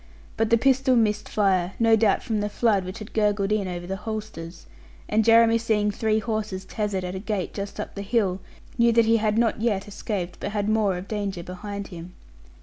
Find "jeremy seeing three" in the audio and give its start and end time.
5.23-6.17